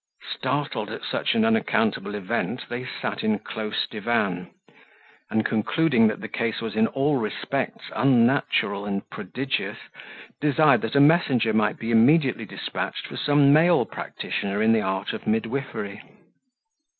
[0.33, 4.49] Startled at such an unaccountable event, they sat in close divan;
[5.29, 9.77] and concluding that the case was in all respects unnatural and prodigious,
[10.39, 15.13] desired that a messenger might be immediately despatched for some male practitioner in the art
[15.13, 16.01] of midwifery.